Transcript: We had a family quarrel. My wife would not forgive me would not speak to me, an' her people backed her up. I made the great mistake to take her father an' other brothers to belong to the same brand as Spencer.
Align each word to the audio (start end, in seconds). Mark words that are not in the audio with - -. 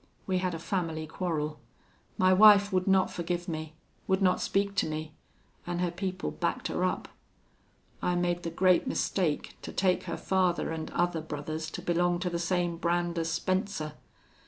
We 0.25 0.39
had 0.39 0.55
a 0.55 0.57
family 0.57 1.05
quarrel. 1.05 1.59
My 2.17 2.33
wife 2.33 2.73
would 2.73 2.87
not 2.87 3.11
forgive 3.11 3.47
me 3.47 3.75
would 4.07 4.19
not 4.19 4.41
speak 4.41 4.73
to 4.77 4.87
me, 4.87 5.13
an' 5.67 5.77
her 5.77 5.91
people 5.91 6.31
backed 6.31 6.69
her 6.69 6.83
up. 6.83 7.07
I 8.01 8.15
made 8.15 8.41
the 8.41 8.49
great 8.49 8.87
mistake 8.87 9.57
to 9.61 9.71
take 9.71 10.05
her 10.05 10.17
father 10.17 10.73
an' 10.73 10.89
other 10.91 11.21
brothers 11.21 11.69
to 11.69 11.83
belong 11.83 12.17
to 12.21 12.31
the 12.31 12.39
same 12.39 12.77
brand 12.77 13.19
as 13.19 13.29
Spencer. 13.29 13.93